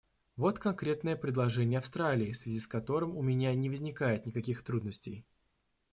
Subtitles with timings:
[0.35, 5.27] Вот конкретное предложение Австралии, в связи с которым у меня не возникает никаких трудностей.